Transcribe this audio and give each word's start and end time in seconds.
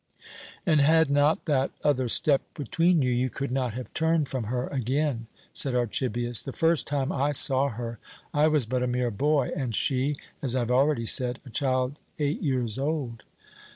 "And 0.65 0.81
had 0.81 1.11
not 1.11 1.45
that 1.45 1.69
other 1.83 2.09
stepped 2.09 2.55
between 2.55 3.03
you, 3.03 3.11
you 3.11 3.29
could 3.29 3.51
not 3.51 3.75
have 3.75 3.93
turned 3.93 4.27
from 4.29 4.45
her 4.45 4.65
again!" 4.71 5.27
said 5.53 5.75
Archibius. 5.75 6.41
"The 6.41 6.51
first 6.51 6.87
time 6.87 7.11
I 7.11 7.31
saw 7.33 7.69
her 7.69 7.99
I 8.33 8.47
was 8.47 8.65
but 8.65 8.81
a 8.81 8.87
mere 8.87 9.11
boy, 9.11 9.51
and 9.55 9.75
she 9.75 10.17
as 10.41 10.55
I 10.55 10.59
have 10.61 10.71
already 10.71 11.05
said 11.05 11.37
a 11.45 11.51
child 11.51 12.01
eight 12.17 12.41
years 12.41 12.79
old." 12.79 13.21